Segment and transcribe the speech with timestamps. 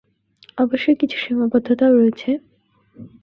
[0.57, 2.29] অবশ্যই কিছু সীমাবদ্ধতাও রয়েছে।